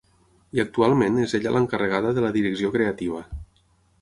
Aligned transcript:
I 0.59 0.61
actualment 0.63 1.19
és 1.25 1.35
ella 1.41 1.51
l'encarregada 1.57 2.15
de 2.19 2.25
la 2.27 2.33
direcció 2.39 2.73
creativa. 2.79 3.23